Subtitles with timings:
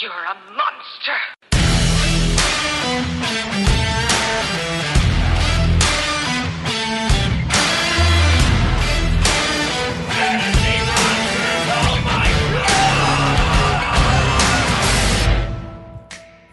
[0.00, 1.12] You're a monster.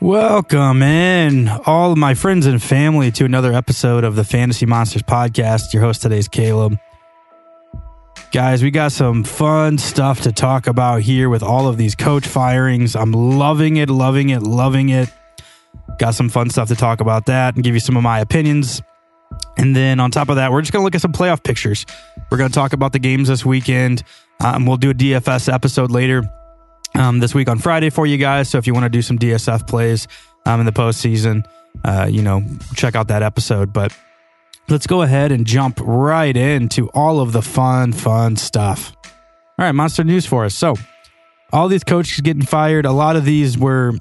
[0.02, 5.72] Welcome in, all my friends and family, to another episode of the Fantasy Monsters podcast.
[5.72, 6.80] Your host today is Caleb.
[8.36, 12.28] Guys, we got some fun stuff to talk about here with all of these coach
[12.28, 12.94] firings.
[12.94, 15.10] I'm loving it, loving it, loving it.
[16.00, 18.82] Got some fun stuff to talk about that and give you some of my opinions.
[19.58, 21.86] And then on top of that, we're just going to look at some playoff pictures.
[22.30, 24.04] We're going to talk about the games this weekend.
[24.42, 26.30] Um, we'll do a DFS episode later
[26.94, 28.50] um, this week on Friday for you guys.
[28.50, 30.10] So if you want to do some DSF plays
[30.46, 31.46] um, in the postseason,
[31.86, 32.44] uh, you know,
[32.76, 33.72] check out that episode.
[33.72, 33.98] But
[34.70, 38.96] let's go ahead and jump right into all of the fun, fun stuff.
[39.58, 40.56] All right, monster news for us.
[40.56, 40.76] So
[41.54, 42.86] all these coaches getting fired.
[42.86, 43.94] A lot of these were,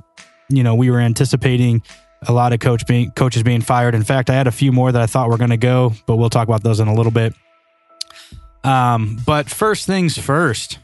[0.49, 1.83] you know, we were anticipating
[2.27, 3.95] a lot of coach being coaches being fired.
[3.95, 6.17] In fact, I had a few more that I thought were going to go, but
[6.17, 7.35] we'll talk about those in a little bit.
[8.65, 10.79] Um, but first things first.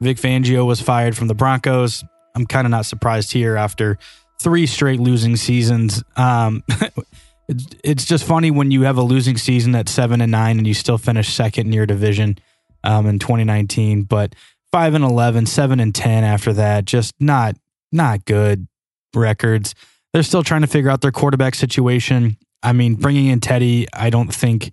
[0.00, 2.04] Vic Fangio was fired from the Broncos.
[2.34, 3.96] I'm kind of not surprised here after
[4.38, 6.02] three straight losing seasons.
[6.16, 6.62] Um,
[7.48, 10.66] it's, it's just funny when you have a losing season at seven and nine and
[10.66, 12.38] you still finish second in your division
[12.84, 14.34] um, in 2019, but
[14.72, 17.56] five and 11, seven and 10 after that, just not
[17.92, 18.66] not good
[19.14, 19.74] records.
[20.12, 22.36] They're still trying to figure out their quarterback situation.
[22.62, 24.72] I mean, bringing in Teddy, I don't think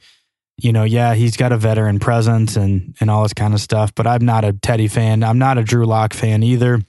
[0.58, 3.94] you know, yeah, he's got a veteran presence and and all this kind of stuff,
[3.96, 5.24] but I'm not a Teddy fan.
[5.24, 6.82] I'm not a Drew Lock fan either.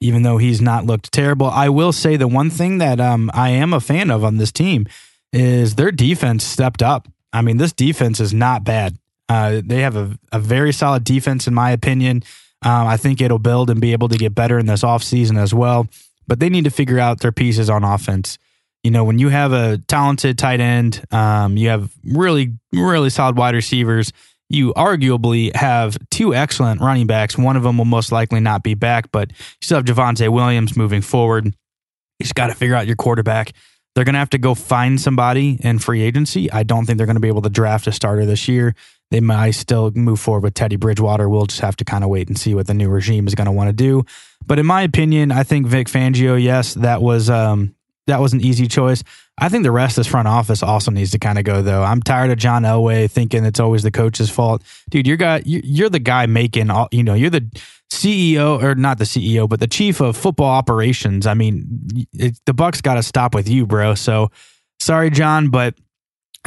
[0.00, 3.50] Even though he's not looked terrible, I will say the one thing that um, I
[3.50, 4.86] am a fan of on this team
[5.32, 7.06] is their defense stepped up.
[7.32, 8.96] I mean, this defense is not bad.
[9.28, 12.22] Uh, they have a, a very solid defense, in my opinion.
[12.62, 15.54] Um, I think it'll build and be able to get better in this offseason as
[15.54, 15.86] well.
[16.26, 18.38] But they need to figure out their pieces on offense
[18.82, 23.36] you know, when you have a talented tight end, um, you have really, really solid
[23.36, 24.12] wide receivers.
[24.50, 27.38] You arguably have two excellent running backs.
[27.38, 30.76] One of them will most likely not be back, but you still have Javonte Williams
[30.76, 31.46] moving forward.
[31.46, 33.52] You just got to figure out your quarterback.
[33.94, 36.50] They're going to have to go find somebody in free agency.
[36.50, 38.74] I don't think they're going to be able to draft a starter this year.
[39.10, 41.28] They might still move forward with Teddy Bridgewater.
[41.28, 43.46] We'll just have to kind of wait and see what the new regime is going
[43.46, 44.04] to want to do.
[44.46, 47.74] But in my opinion, I think Vic Fangio, yes, that was um,
[48.10, 49.02] that was an easy choice.
[49.38, 51.82] I think the rest of this front office also needs to kind of go though.
[51.82, 55.06] I'm tired of John Elway thinking it's always the coach's fault, dude.
[55.06, 56.88] You're guy, you're the guy making all.
[56.90, 57.48] You know, you're the
[57.90, 61.26] CEO or not the CEO, but the chief of football operations.
[61.26, 63.94] I mean, it, the Bucks got to stop with you, bro.
[63.94, 64.30] So
[64.78, 65.74] sorry, John, but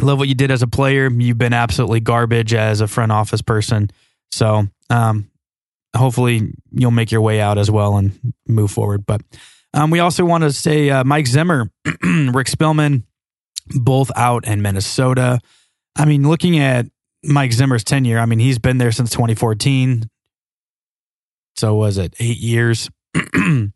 [0.01, 1.09] love what you did as a player.
[1.09, 3.89] You've been absolutely garbage as a front office person.
[4.31, 5.29] So um,
[5.95, 9.05] hopefully you'll make your way out as well and move forward.
[9.05, 9.21] But
[9.73, 13.03] um, we also want to say uh, Mike Zimmer, Rick Spielman,
[13.67, 15.39] both out in Minnesota.
[15.95, 16.87] I mean, looking at
[17.23, 20.09] Mike Zimmer's tenure, I mean, he's been there since 2014.
[21.55, 22.89] So was it eight years?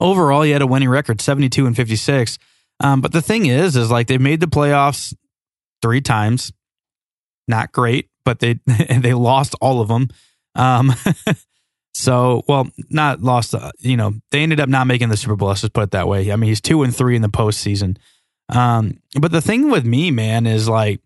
[0.00, 2.38] Overall, he had a winning record, 72 and 56.
[2.80, 5.14] Um, but the thing is, is like they made the playoffs
[5.80, 6.52] three times.
[7.46, 10.08] Not great, but they they lost all of them.
[10.54, 10.92] Um,
[11.94, 13.54] so, well, not lost.
[13.54, 15.48] Uh, you know, they ended up not making the Super Bowl.
[15.48, 16.32] Let's just put it that way.
[16.32, 17.98] I mean, he's two and three in the postseason.
[18.48, 21.00] Um, but the thing with me, man, is like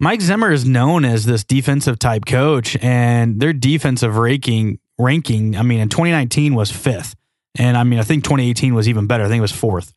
[0.00, 5.56] Mike Zimmer is known as this defensive type coach, and their defensive ranking ranking.
[5.56, 7.14] I mean, in 2019 was fifth,
[7.56, 9.24] and I mean, I think 2018 was even better.
[9.24, 9.94] I think it was fourth.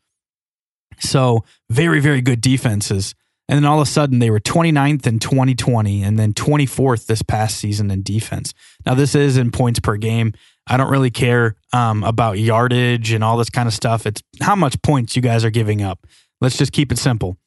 [0.99, 3.15] So very, very good defenses.
[3.47, 7.22] And then all of a sudden they were 29th in 2020 and then 24th this
[7.22, 8.53] past season in defense.
[8.85, 10.33] Now, this is in points per game.
[10.67, 14.07] I don't really care um, about yardage and all this kind of stuff.
[14.07, 16.07] It's how much points you guys are giving up.
[16.41, 17.38] Let's just keep it simple.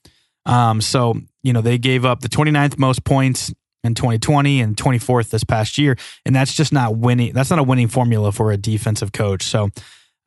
[0.46, 5.30] Um, so, you know, they gave up the 29th most points in 2020 and 24th
[5.30, 5.96] this past year.
[6.24, 7.32] And that's just not winning.
[7.32, 9.42] That's not a winning formula for a defensive coach.
[9.42, 9.68] So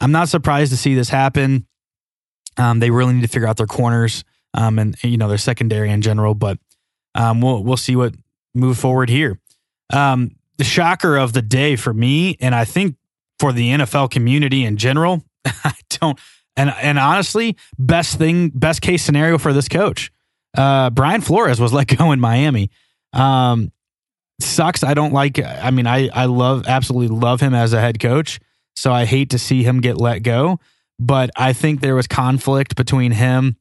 [0.01, 1.65] I'm not surprised to see this happen.
[2.57, 5.89] Um, they really need to figure out their corners um, and you know their secondary
[5.89, 6.33] in general.
[6.33, 6.59] But
[7.15, 8.15] um, we'll we'll see what
[8.53, 9.39] move forward here.
[9.91, 12.95] Um, the shocker of the day for me, and I think
[13.39, 16.19] for the NFL community in general, I don't.
[16.55, 20.11] And and honestly, best thing, best case scenario for this coach,
[20.57, 22.69] uh, Brian Flores was let go in Miami.
[23.13, 23.71] Um,
[24.39, 24.83] sucks.
[24.83, 25.43] I don't like.
[25.43, 28.39] I mean, I I love absolutely love him as a head coach.
[28.75, 30.59] So I hate to see him get let go.
[30.99, 33.57] But I think there was conflict between him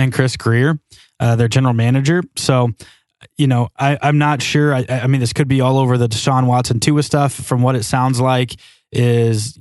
[0.00, 0.78] and Chris Grier,
[1.18, 2.22] uh, their general manager.
[2.36, 2.70] So,
[3.36, 4.74] you know, I, I'm not sure.
[4.74, 7.76] I, I mean, this could be all over the Deshaun Watson Tua stuff from what
[7.76, 8.56] it sounds like.
[8.92, 9.58] is,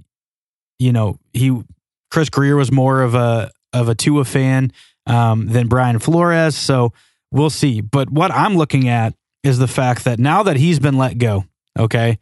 [0.80, 1.62] you know, he
[2.10, 4.72] Chris Grier was more of a of a Tua fan
[5.06, 6.56] um, than Brian Flores.
[6.56, 6.94] So
[7.32, 7.82] we'll see.
[7.82, 9.14] But what I'm looking at
[9.44, 11.46] is the fact that now that he's been let go,
[11.78, 12.18] okay.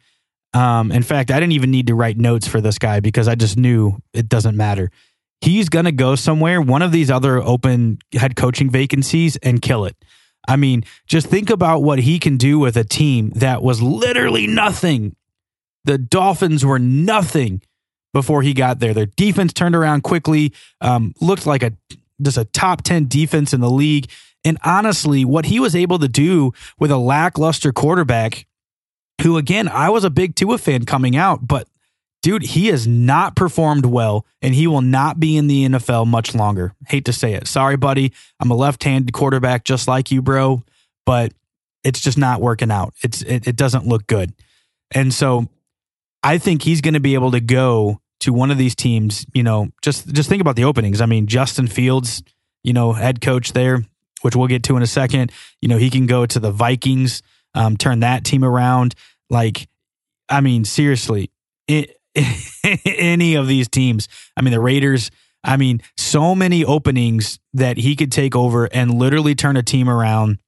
[0.54, 3.34] Um, in fact, I didn't even need to write notes for this guy because I
[3.34, 4.90] just knew it doesn't matter.
[5.40, 9.84] He's going to go somewhere, one of these other open head coaching vacancies, and kill
[9.84, 9.96] it.
[10.48, 14.46] I mean, just think about what he can do with a team that was literally
[14.46, 15.14] nothing.
[15.84, 17.62] The Dolphins were nothing
[18.12, 18.94] before he got there.
[18.94, 21.72] Their defense turned around quickly, um, looked like a
[22.20, 24.10] just a top 10 defense in the league.
[24.44, 28.46] And honestly, what he was able to do with a lackluster quarterback,
[29.22, 31.68] who again, I was a big Tua fan coming out, but
[32.22, 36.34] dude, he has not performed well and he will not be in the NFL much
[36.34, 36.74] longer.
[36.86, 37.46] Hate to say it.
[37.46, 38.12] Sorry, buddy.
[38.40, 40.62] I'm a left handed quarterback just like you, bro,
[41.06, 41.32] but
[41.84, 42.94] it's just not working out.
[43.02, 44.32] It's it, it doesn't look good.
[44.90, 45.48] And so
[46.22, 49.42] I think he's going to be able to go to one of these teams, you
[49.42, 51.00] know, just just think about the openings.
[51.00, 52.22] I mean, Justin Fields,
[52.64, 53.84] you know, head coach there,
[54.22, 55.30] which we'll get to in a second.
[55.60, 57.22] You know, he can go to the Vikings,
[57.54, 58.94] um, turn that team around.
[59.30, 59.68] Like,
[60.28, 61.30] I mean, seriously,
[61.68, 61.97] it,
[62.84, 64.08] any of these teams.
[64.36, 65.10] I mean, the Raiders.
[65.44, 69.88] I mean, so many openings that he could take over and literally turn a team
[69.88, 70.38] around.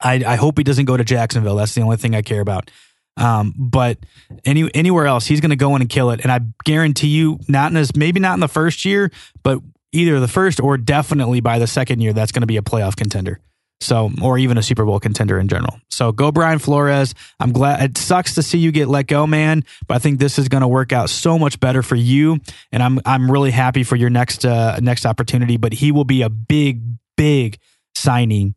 [0.00, 1.56] I, I hope he doesn't go to Jacksonville.
[1.56, 2.70] That's the only thing I care about.
[3.16, 3.98] Um, but
[4.44, 6.20] any anywhere else, he's going to go in and kill it.
[6.22, 9.10] And I guarantee you, not in his maybe not in the first year,
[9.42, 9.58] but
[9.92, 12.96] either the first or definitely by the second year, that's going to be a playoff
[12.96, 13.40] contender.
[13.82, 15.80] So, or even a Super Bowl contender in general.
[15.88, 17.14] So, go Brian Flores.
[17.38, 19.64] I'm glad it sucks to see you get let go, man.
[19.86, 22.40] But I think this is going to work out so much better for you,
[22.72, 25.56] and I'm I'm really happy for your next uh, next opportunity.
[25.56, 26.82] But he will be a big,
[27.16, 27.58] big
[27.94, 28.54] signing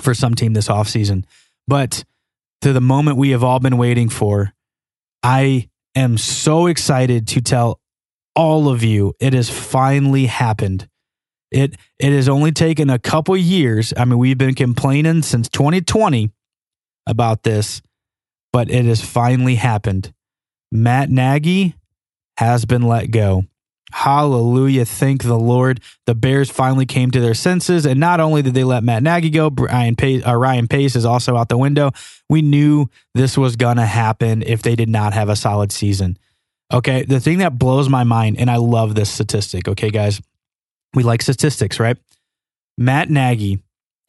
[0.00, 1.24] for some team this offseason.
[1.68, 2.04] But
[2.62, 4.52] to the moment we have all been waiting for.
[5.22, 7.80] I am so excited to tell
[8.34, 10.88] all of you it has finally happened.
[11.50, 13.92] It it has only taken a couple years.
[13.96, 16.30] I mean, we've been complaining since 2020
[17.06, 17.82] about this,
[18.52, 20.12] but it has finally happened.
[20.72, 21.74] Matt Nagy
[22.36, 23.44] has been let go.
[23.92, 24.84] Hallelujah.
[24.84, 25.80] Thank the Lord.
[26.06, 27.84] The Bears finally came to their senses.
[27.84, 31.04] And not only did they let Matt Nagy go, Brian Pace, uh, Ryan Pace is
[31.04, 31.90] also out the window.
[32.28, 36.16] We knew this was going to happen if they did not have a solid season.
[36.72, 37.02] Okay.
[37.02, 39.66] The thing that blows my mind, and I love this statistic.
[39.66, 40.20] Okay, guys,
[40.94, 41.96] we like statistics, right?
[42.76, 43.62] Matt Nagy,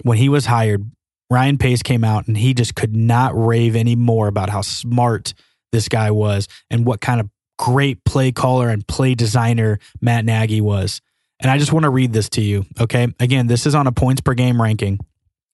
[0.03, 0.89] when he was hired,
[1.29, 5.33] Ryan Pace came out and he just could not rave anymore about how smart
[5.71, 10.61] this guy was and what kind of great play caller and play designer Matt Nagy
[10.61, 11.01] was.
[11.39, 12.65] And I just want to read this to you.
[12.79, 13.07] Okay.
[13.19, 14.99] Again, this is on a points per game ranking.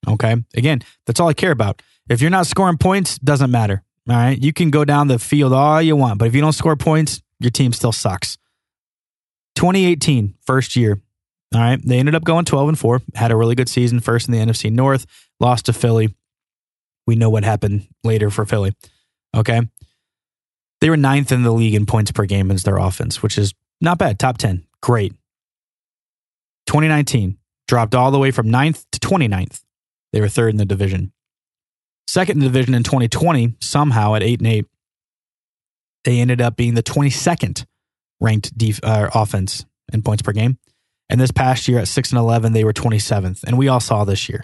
[0.08, 0.36] Okay.
[0.56, 1.82] Again, that's all I care about.
[2.10, 3.84] If you're not scoring points, doesn't matter.
[4.10, 4.42] All right.
[4.42, 7.22] You can go down the field all you want, but if you don't score points,
[7.40, 8.38] your team still sucks.
[9.56, 11.02] 2018, first year.
[11.54, 11.80] All right.
[11.84, 14.40] They ended up going 12 and 4, had a really good season, first in the
[14.40, 15.06] NFC North,
[15.40, 16.16] lost to Philly.
[17.06, 18.74] We know what happened later for Philly.
[19.36, 19.62] Okay.
[20.82, 23.54] They were ninth in the league in points per game as their offense, which is
[23.82, 24.20] not bad.
[24.20, 24.66] Top 10.
[24.82, 25.14] Great.
[26.68, 29.62] 2019 dropped all the way from ninth to 29th.
[30.14, 31.14] They were third in the division.
[32.08, 34.66] Second in the division in 2020, somehow at 8 and 8,
[36.04, 37.66] they ended up being the 22nd
[38.22, 40.58] ranked def- uh, offense in points per game.
[41.10, 43.44] And this past year at 6 and 11, they were 27th.
[43.44, 44.44] And we all saw this year.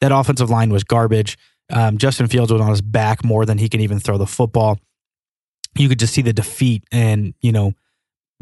[0.00, 1.36] That offensive line was garbage.
[1.72, 4.78] Um, Justin Fields was on his back more than he can even throw the football
[5.78, 7.72] you could just see the defeat and, you know,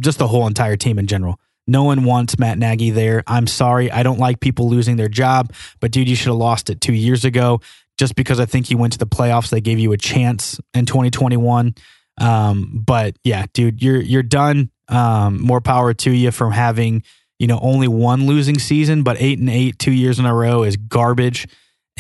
[0.01, 1.39] just the whole entire team in general.
[1.67, 3.23] No one wants Matt Nagy there.
[3.27, 3.91] I'm sorry.
[3.91, 6.93] I don't like people losing their job, but dude, you should have lost it two
[6.93, 7.61] years ago.
[7.97, 10.85] Just because I think you went to the playoffs, they gave you a chance in
[10.85, 11.77] 2021.
[12.21, 14.71] Um, but yeah, dude, you're you're done.
[14.89, 17.05] Um, more power to you from having
[17.45, 20.63] you know only one losing season, but eight and eight two years in a row
[20.63, 21.47] is garbage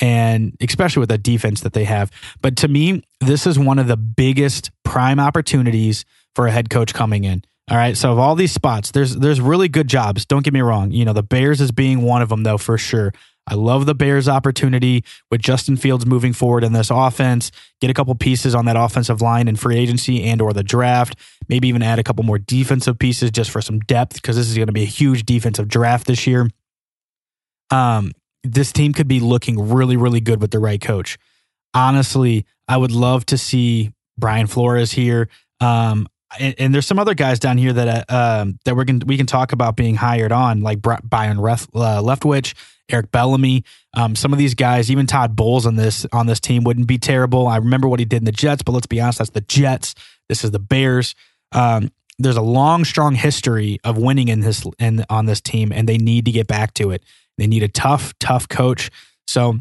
[0.00, 2.10] and especially with the defense that they have.
[2.40, 6.94] But to me, this is one of the biggest prime opportunities for a head coach
[6.94, 7.44] coming in.
[7.70, 7.94] All right.
[7.94, 10.24] So of all these spots, there's there's really good jobs.
[10.24, 10.92] Don't get me wrong.
[10.92, 13.12] You know, the Bears is being one of them though for sure.
[13.46, 17.50] I love the Bears opportunity with Justin Fields moving forward in this offense.
[17.80, 21.18] Get a couple pieces on that offensive line in free agency and or the draft.
[21.48, 24.56] Maybe even add a couple more defensive pieces just for some depth because this is
[24.56, 26.48] going to be a huge defensive draft this year.
[27.70, 31.18] Um, this team could be looking really, really good with the right coach.
[31.74, 35.28] Honestly, I would love to see Brian Flores here.
[35.60, 36.06] Um,
[36.38, 39.26] and, and, there's some other guys down here that uh, um, that we're we can
[39.26, 42.54] talk about being hired on, like Byron Ref, uh, Leftwich,
[42.88, 43.64] Eric Bieniemy.
[43.94, 46.98] Um, some of these guys, even Todd Bowles on this on this team, wouldn't be
[46.98, 47.46] terrible.
[47.46, 49.94] I remember what he did in the Jets, but let's be honest, that's the Jets.
[50.28, 51.14] This is the Bears.
[51.52, 55.88] Um, there's a long, strong history of winning in this in on this team, and
[55.88, 57.02] they need to get back to it.
[57.38, 58.90] They need a tough, tough coach.
[59.26, 59.58] So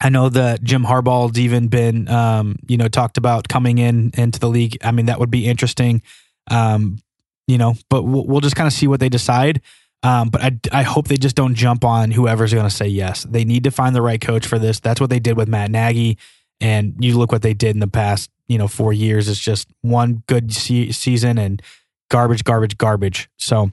[0.00, 4.38] I know that Jim Harbaugh's even been, um, you know, talked about coming in into
[4.38, 4.76] the league.
[4.82, 6.02] I mean, that would be interesting.
[6.50, 6.98] Um,
[7.46, 9.60] you know, but we'll, we'll just kind of see what they decide.
[10.02, 13.24] Um, but I, I hope they just don't jump on whoever's going to say yes.
[13.24, 14.78] They need to find the right coach for this.
[14.80, 16.18] That's what they did with Matt Nagy.
[16.60, 19.28] And you look what they did in the past, you know, four years.
[19.28, 21.62] It's just one good se- season and
[22.10, 23.30] garbage, garbage, garbage.
[23.38, 23.72] So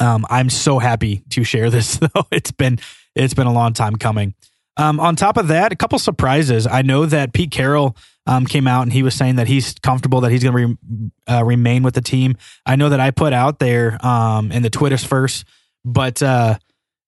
[0.00, 2.26] um, I'm so happy to share this, though.
[2.32, 2.78] It's been
[3.14, 4.34] it's been a long time coming.
[4.80, 6.66] Um, on top of that, a couple surprises.
[6.66, 7.94] I know that Pete Carroll
[8.26, 11.10] um, came out and he was saying that he's comfortable that he's going to re-
[11.28, 12.36] uh, remain with the team.
[12.64, 15.44] I know that I put out there um, in the Twitters first,
[15.84, 16.56] but uh,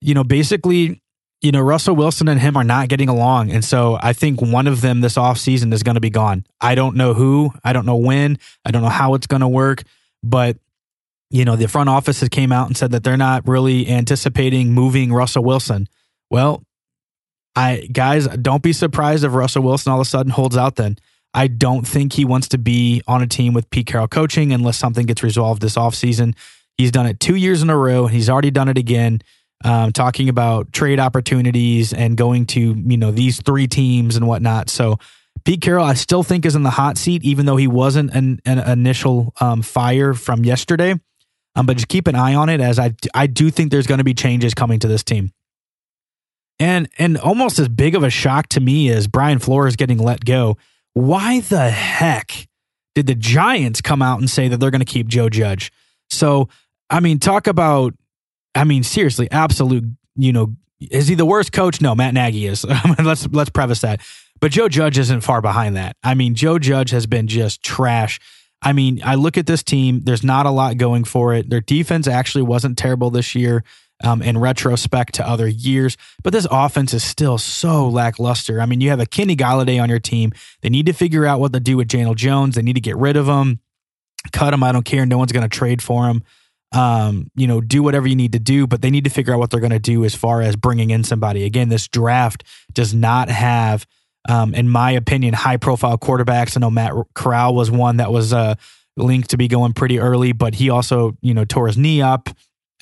[0.03, 1.01] you know, basically,
[1.41, 4.67] you know, Russell Wilson and him are not getting along, and so I think one
[4.67, 6.45] of them this offseason is going to be gone.
[6.61, 9.49] I don't know who, I don't know when, I don't know how it's going to
[9.49, 9.83] work,
[10.23, 10.59] but
[11.31, 14.75] you know, the front office has came out and said that they're not really anticipating
[14.75, 15.89] moving Russell Wilson.
[16.31, 16.63] Well,
[17.55, 20.97] I guys, don't be surprised if Russell Wilson all of a sudden holds out then.
[21.35, 24.77] I don't think he wants to be on a team with Pete Carroll coaching unless
[24.77, 26.35] something gets resolved this offseason.
[26.77, 28.05] He's done it two years in a row.
[28.05, 29.23] and He's already done it again,
[29.65, 34.69] um, talking about trade opportunities and going to, you know, these three teams and whatnot.
[34.69, 34.99] So
[35.45, 38.41] Pete Carroll, I still think is in the hot seat, even though he wasn't an,
[38.45, 40.95] an initial um, fire from yesterday.
[41.55, 43.99] Um, but just keep an eye on it as I, I do think there's going
[43.99, 45.33] to be changes coming to this team.
[46.63, 50.25] And and almost as big of a shock to me as Brian Flores getting let
[50.25, 50.57] go.
[50.93, 52.47] Why the heck
[52.95, 55.73] did the Giants come out and say that they're going to keep Joe Judge?
[56.09, 56.49] So,
[56.89, 57.95] I mean, talk about
[58.55, 59.83] I mean, seriously, absolute,
[60.15, 61.81] you know, is he the worst coach?
[61.81, 62.65] No, Matt Nagy is.
[63.05, 64.01] let's let's preface that.
[64.41, 65.97] But Joe Judge isn't far behind that.
[66.05, 68.21] I mean, Joe Judge has been just trash.
[68.63, 71.51] I mean, I look at this team, there's not a lot going for it.
[71.51, 73.65] Their defense actually wasn't terrible this year
[74.03, 75.97] um, in retrospect to other years.
[76.23, 78.61] But this offense is still so lackluster.
[78.61, 80.33] I mean, you have a Kenny Golladay on your team.
[80.61, 82.57] They need to figure out what to do with Daniel Jones.
[82.57, 83.61] They need to get rid of him,
[84.33, 84.63] cut him.
[84.63, 85.07] I don't care.
[85.07, 86.23] No one's going to trade for him.
[86.73, 89.39] Um, you know, do whatever you need to do, but they need to figure out
[89.39, 91.45] what they're going to do as far as bringing in somebody.
[91.45, 93.87] Again, this draft does not have,
[94.27, 96.57] um, in my opinion, high profile quarterbacks.
[96.57, 98.55] I know Matt Corral was one that was uh,
[98.97, 102.31] linked to be going pretty early, but he also, you know, tore his knee up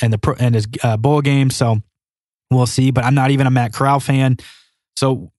[0.03, 1.51] and the and his uh, bowl game.
[1.51, 1.83] So
[2.51, 2.91] we'll see.
[2.91, 4.37] But I'm not even a Matt Corral fan,
[4.97, 5.33] so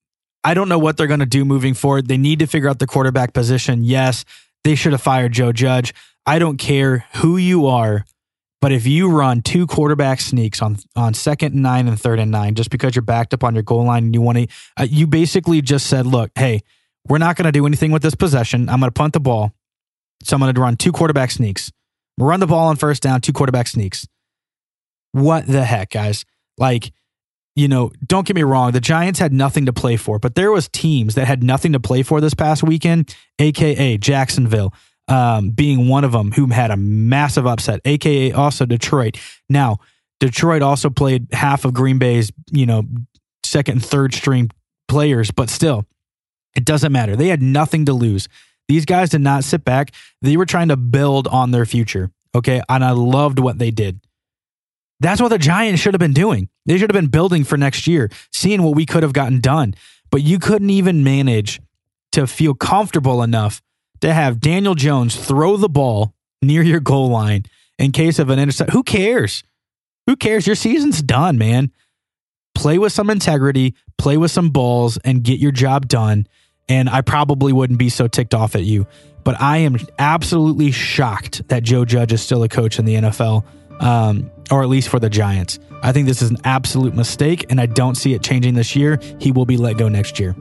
[0.44, 2.08] I don't know what they're going to do moving forward.
[2.08, 3.84] They need to figure out the quarterback position.
[3.84, 4.25] Yes,
[4.63, 5.94] they should have fired Joe Judge.
[6.25, 8.06] I don't care who you are,
[8.60, 12.32] but if you run two quarterback sneaks on on second and nine and third and
[12.32, 14.88] nine, just because you're backed up on your goal line and you want to, uh,
[14.89, 16.62] you basically just said, "Look, hey,
[17.08, 18.70] we're not going to do anything with this possession.
[18.70, 19.53] I'm going to punt the ball,
[20.24, 21.72] so I'm going to run two quarterback sneaks.
[22.20, 24.08] Run the ball on first down, two quarterback sneaks
[25.12, 26.25] what the heck, guys?
[26.58, 26.91] Like,
[27.56, 30.51] you know, don't get me wrong, the Giants had nothing to play for, but there
[30.51, 34.74] was teams that had nothing to play for this past weekend, aka Jacksonville,
[35.08, 39.18] um, being one of them who had a massive upset, aka also Detroit.
[39.50, 39.80] Now,
[40.20, 42.84] Detroit also played half of Green Bay's, you know,
[43.44, 44.50] second and third string
[44.88, 45.86] players, but still,
[46.56, 47.15] it doesn't matter.
[47.15, 48.27] They had nothing to lose.
[48.68, 49.94] These guys did not sit back.
[50.22, 52.12] They were trying to build on their future.
[52.34, 52.62] Okay.
[52.70, 54.00] And I loved what they did.
[55.01, 56.48] That's what the Giants should have been doing.
[56.67, 59.74] They should have been building for next year, seeing what we could have gotten done.
[60.12, 61.60] But you couldn't even manage
[62.12, 63.63] to feel comfortable enough
[64.01, 67.46] to have Daniel Jones throw the ball near your goal line
[67.79, 68.72] in case of an intercept.
[68.72, 69.43] Who cares?
[70.05, 70.46] Who cares?
[70.46, 71.72] Your season's done, man.
[72.53, 76.27] Play with some integrity, play with some balls, and get your job done.
[76.70, 78.86] And I probably wouldn't be so ticked off at you.
[79.24, 83.46] But I am absolutely shocked that Joe Judge is still a coach in the NFL
[83.81, 85.59] um, or at least for the Giants.
[85.83, 89.00] I think this is an absolute mistake, and I don't see it changing this year.
[89.19, 90.35] He will be let go next year.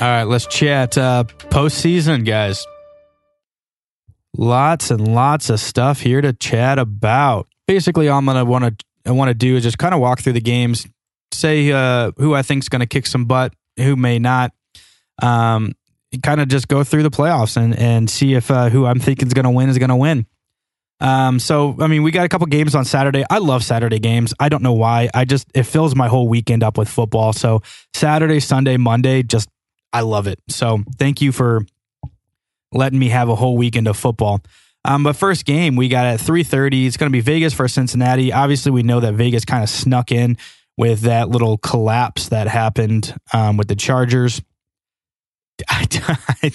[0.00, 2.66] All right, let's chat uh, postseason, guys.
[4.36, 7.46] Lots and lots of stuff here to chat about.
[7.66, 10.32] Basically, all I'm gonna want to want to do is just kind of walk through
[10.32, 10.86] the games,
[11.32, 14.52] say uh, who I think is going to kick some butt, who may not.
[15.22, 15.74] Um,
[16.22, 19.26] kind of just go through the playoffs and and see if uh, who I'm thinking
[19.26, 20.26] is going to win is going to win.
[21.00, 23.24] Um, so I mean, we got a couple games on Saturday.
[23.28, 24.32] I love Saturday games.
[24.38, 25.10] I don't know why.
[25.12, 27.32] I just it fills my whole weekend up with football.
[27.32, 27.62] So
[27.94, 29.48] Saturday, Sunday, Monday, just
[29.92, 30.40] I love it.
[30.48, 31.66] So thank you for
[32.74, 34.40] letting me have a whole weekend of football.
[34.84, 36.86] Um, but first game we got at 3:30.
[36.86, 38.32] It's going to be Vegas for Cincinnati.
[38.32, 40.36] Obviously, we know that Vegas kind of snuck in
[40.76, 44.42] with that little collapse that happened um, with the Chargers.
[45.68, 46.52] I,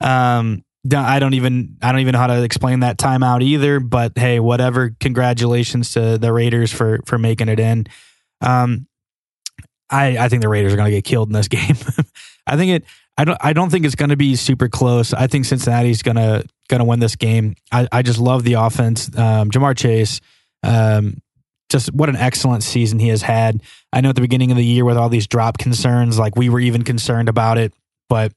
[0.00, 0.64] um,
[0.94, 3.80] I don't even I don't even know how to explain that timeout either.
[3.80, 4.94] But hey, whatever.
[4.98, 7.86] Congratulations to the Raiders for for making it in.
[8.40, 8.88] Um,
[9.90, 11.76] I I think the Raiders are going to get killed in this game.
[12.46, 12.84] I think it.
[13.16, 13.38] I don't.
[13.40, 15.12] I don't think it's going to be super close.
[15.12, 17.54] I think Cincinnati's going to going to win this game.
[17.70, 19.08] I, I just love the offense.
[19.16, 20.20] Um, Ja'Marr Chase.
[20.62, 21.20] Um,
[21.68, 23.62] just what an excellent season he has had.
[23.92, 26.48] I know at the beginning of the year with all these drop concerns, like we
[26.48, 27.72] were even concerned about it,
[28.08, 28.32] but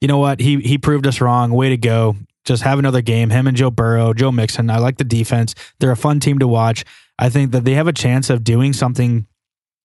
[0.00, 0.40] you know what?
[0.40, 1.52] He he proved us wrong.
[1.52, 2.16] Way to go.
[2.44, 3.30] Just have another game.
[3.30, 4.68] Him and Joe Burrow, Joe Mixon.
[4.68, 5.54] I like the defense.
[5.80, 6.84] They're a fun team to watch.
[7.18, 9.26] I think that they have a chance of doing something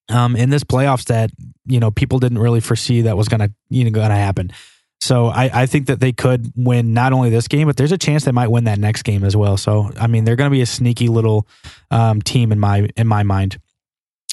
[0.09, 1.31] um, in this playoffs that
[1.65, 4.51] you know people didn't really foresee that was gonna you know gonna happen.
[5.01, 7.97] So I, I think that they could win not only this game, but there's a
[7.97, 9.55] chance they might win that next game as well.
[9.55, 11.47] So I mean, they're going to be a sneaky little
[11.89, 13.59] um, team in my in my mind.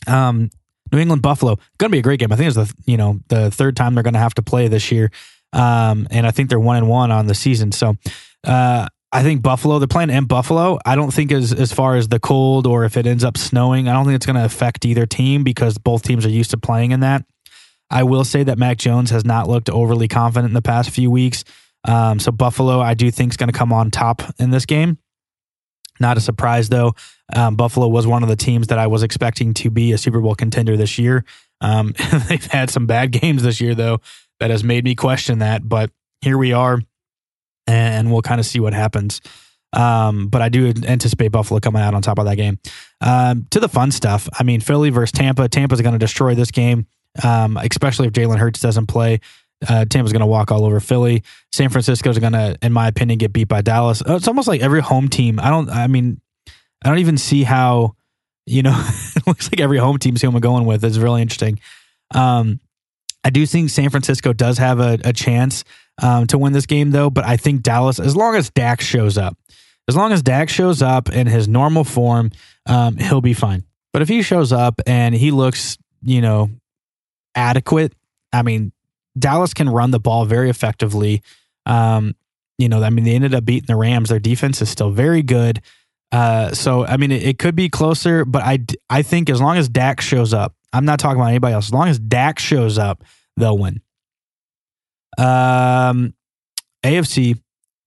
[0.06, 0.50] Um,
[0.92, 2.32] New England Buffalo going to be a great game.
[2.32, 4.68] I think it's the you know the third time they're going to have to play
[4.68, 5.10] this year.
[5.52, 7.72] Um, and I think they're one and one on the season.
[7.72, 7.96] So
[8.44, 10.78] uh, I think Buffalo, they're playing in Buffalo.
[10.84, 13.88] I don't think as as far as the cold or if it ends up snowing,
[13.88, 16.58] I don't think it's going to affect either team because both teams are used to
[16.58, 17.24] playing in that.
[17.88, 21.10] I will say that Mac Jones has not looked overly confident in the past few
[21.10, 21.44] weeks.
[21.84, 24.98] Um, so Buffalo, I do think is going to come on top in this game.
[26.00, 26.94] Not a surprise though.
[27.32, 30.20] Um, Buffalo was one of the teams that I was expecting to be a Super
[30.20, 31.24] Bowl contender this year.
[31.60, 31.94] Um,
[32.28, 34.00] they've had some bad games this year though
[34.40, 35.66] that has made me question that.
[35.66, 36.82] But here we are,
[37.66, 39.20] and we'll kind of see what happens.
[39.72, 42.58] Um, but I do anticipate Buffalo coming out on top of that game.
[43.00, 45.48] Um, to the fun stuff, I mean, Philly versus Tampa.
[45.48, 46.86] Tampa's going to destroy this game,
[47.22, 49.20] um, especially if Jalen Hurts doesn't play.
[49.66, 51.22] Uh, Tampa's going to walk all over Philly.
[51.52, 54.02] San Francisco's going to, in my opinion, get beat by Dallas.
[54.02, 55.40] Uh, it's almost like every home team.
[55.40, 55.68] I don't.
[55.68, 56.20] I mean,
[56.84, 57.94] I don't even see how.
[58.48, 58.74] You know,
[59.16, 60.84] it looks like every home team's who I'm going with.
[60.84, 61.58] It's really interesting.
[62.14, 62.60] Um,
[63.24, 65.64] I do think San Francisco does have a, a chance
[66.02, 67.10] um, to win this game, though.
[67.10, 69.36] But I think Dallas, as long as Dak shows up,
[69.88, 72.32] as long as Dak shows up in his normal form,
[72.66, 73.64] um, he'll be fine.
[73.92, 76.50] But if he shows up and he looks, you know,
[77.34, 77.94] adequate,
[78.32, 78.72] I mean,
[79.18, 81.22] Dallas can run the ball very effectively.
[81.64, 82.14] Um,
[82.58, 84.08] you know, I mean, they ended up beating the Rams.
[84.08, 85.62] Their defense is still very good.
[86.12, 89.56] Uh, so I mean, it, it, could be closer, but I I think as long
[89.56, 91.66] as Dak shows up, I'm not talking about anybody else.
[91.66, 93.02] As long as Dak shows up,
[93.36, 93.80] they'll win.
[95.18, 96.14] Um,
[96.84, 97.40] AFC,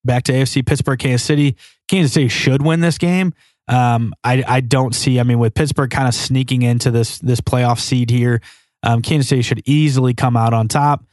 [0.04, 1.56] back to AFC, Pittsburgh, Kansas City.
[1.88, 3.34] Kansas City should win this game.
[3.68, 5.20] Um, I I don't see.
[5.20, 8.42] I mean, with Pittsburgh kind of sneaking into this this playoff seed here,
[8.84, 11.06] um, Kansas City should easily come out on top.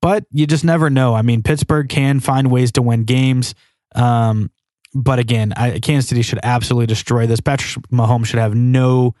[0.00, 1.14] But you just never know.
[1.14, 3.54] I mean, Pittsburgh can find ways to win games.
[3.94, 4.50] Um,
[4.94, 7.40] but again, I, Kansas City should absolutely destroy this.
[7.40, 9.14] Patrick Mahomes should have no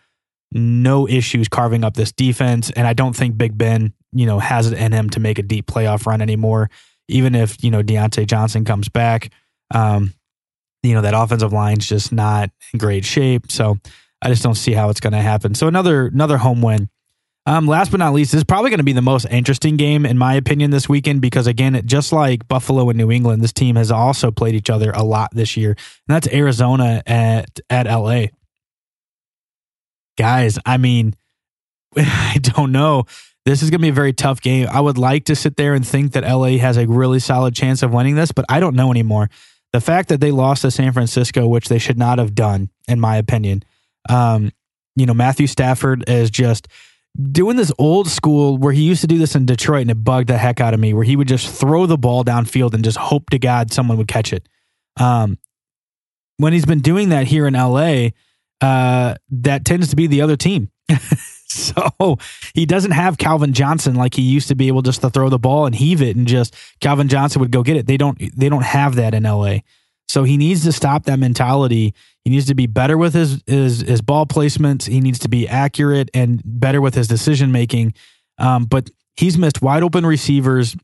[0.52, 4.70] no issues carving up this defense, and I don't think Big Ben you know, has
[4.70, 6.70] it in him to make a deep playoff run anymore.
[7.08, 9.30] Even if, you know, Diontae Johnson comes back,
[9.74, 10.14] um,
[10.82, 13.50] you know, that offensive line's just not in great shape.
[13.50, 13.78] So
[14.22, 15.54] I just don't see how it's going to happen.
[15.54, 16.88] So another, another home win.
[17.46, 20.06] Um, last but not least, this is probably going to be the most interesting game,
[20.06, 23.76] in my opinion, this weekend because, again, just like Buffalo and New England, this team
[23.76, 25.70] has also played each other a lot this year.
[25.72, 28.26] And that's Arizona at, at LA.
[30.16, 31.14] Guys, I mean,
[31.96, 33.04] I don't know.
[33.44, 34.68] This is going to be a very tough game.
[34.70, 37.82] I would like to sit there and think that LA has a really solid chance
[37.82, 39.28] of winning this, but I don't know anymore.
[39.72, 43.00] The fact that they lost to San Francisco, which they should not have done, in
[43.00, 43.62] my opinion,
[44.08, 44.50] um,
[44.96, 46.68] you know, Matthew Stafford is just
[47.20, 50.28] doing this old school where he used to do this in Detroit and it bugged
[50.28, 52.96] the heck out of me, where he would just throw the ball downfield and just
[52.96, 54.48] hope to God someone would catch it.
[54.98, 55.38] Um,
[56.38, 58.08] when he's been doing that here in LA,
[58.60, 60.70] uh, that tends to be the other team.
[61.54, 62.18] So
[62.52, 65.38] he doesn't have Calvin Johnson like he used to be able just to throw the
[65.38, 67.86] ball and heave it and just Calvin Johnson would go get it.
[67.86, 69.58] They don't they don't have that in LA.
[70.08, 71.94] So he needs to stop that mentality.
[72.24, 74.86] He needs to be better with his his, his ball placements.
[74.86, 77.94] He needs to be accurate and better with his decision making.
[78.38, 80.76] Um, but he's missed wide open receivers,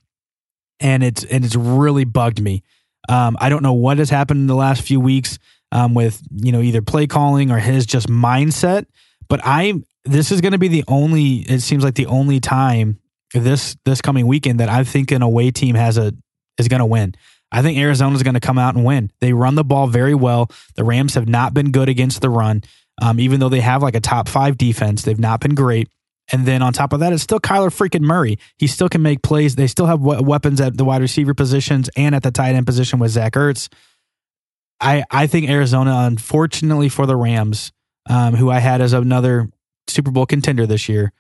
[0.79, 2.63] and it's and it's really bugged me.
[3.09, 5.39] Um, I don't know what has happened in the last few weeks
[5.73, 8.87] um, with you know either play calling or his just mindset.
[9.31, 11.37] But I this is going to be the only.
[11.37, 12.99] It seems like the only time
[13.33, 16.13] this this coming weekend that I think an away team has a
[16.59, 17.15] is going to win.
[17.53, 19.11] I think Arizona is going to come out and win.
[19.21, 20.51] They run the ball very well.
[20.77, 22.63] The Rams have not been good against the run,
[23.01, 25.03] um, even though they have like a top five defense.
[25.03, 25.89] They've not been great.
[26.33, 28.39] And then on top of that, it's still Kyler freaking Murray.
[28.57, 29.57] He still can make plays.
[29.57, 33.01] They still have weapons at the wide receiver positions and at the tight end position
[33.01, 33.69] with Zach Ertz.
[34.81, 37.73] I, I think Arizona, unfortunately for the Rams,
[38.11, 39.49] um, who I had as another
[39.89, 41.13] Super Bowl contender this year,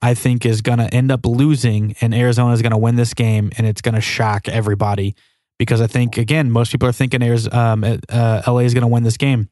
[0.00, 3.14] I think is going to end up losing, and Arizona is going to win this
[3.14, 5.14] game, and it's going to shock everybody
[5.58, 9.02] because I think again most people are thinking um, uh, LA is going to win
[9.02, 9.50] this game,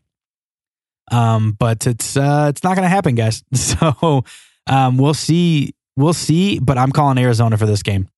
[1.13, 3.45] um, but it's uh, it's not going to happen, guys.
[3.55, 4.25] So
[4.69, 6.59] um, we'll see, we'll see.
[6.59, 8.09] But I'm calling Arizona for this game,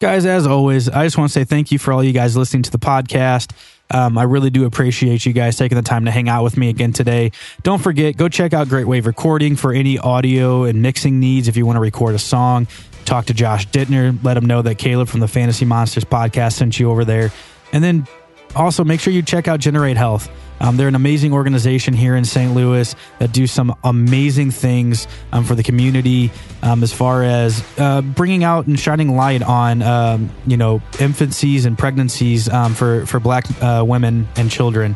[0.00, 0.24] guys.
[0.24, 2.70] As always, I just want to say thank you for all you guys listening to
[2.70, 3.52] the podcast.
[3.90, 6.70] Um, I really do appreciate you guys taking the time to hang out with me
[6.70, 7.32] again today.
[7.62, 11.56] Don't forget, go check out Great Wave Recording for any audio and mixing needs if
[11.56, 12.66] you want to record a song.
[13.04, 16.80] Talk to Josh Dittner, let him know that Caleb from the Fantasy Monsters podcast sent
[16.80, 17.30] you over there.
[17.72, 18.06] And then
[18.54, 20.28] also make sure you check out Generate Health.
[20.60, 22.54] Um, they're an amazing organization here in St.
[22.54, 26.30] Louis that do some amazing things um, for the community
[26.62, 31.64] um, as far as uh, bringing out and shining light on um, you know infancies
[31.64, 34.94] and pregnancies um, for for Black uh, women and children.